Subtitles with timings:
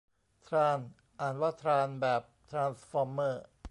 [0.47, 0.79] ทราน
[1.19, 3.43] อ่านว่าทราน แบบทรานสฟอร์มเมอร์